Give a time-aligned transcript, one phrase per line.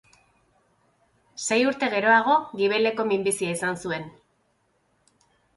[1.47, 4.11] Sei urte geroago, gibeleko minbizia izan zuen.